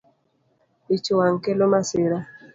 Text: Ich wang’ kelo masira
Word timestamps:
Ich 0.93 1.07
wang’ 1.17 1.35
kelo 1.43 1.65
masira 1.71 2.17